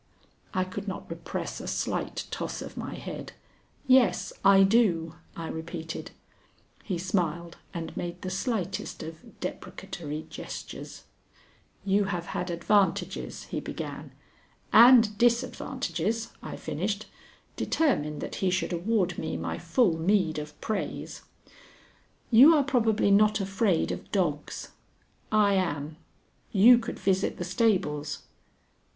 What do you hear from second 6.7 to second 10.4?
He smiled and made the slightest of deprecatory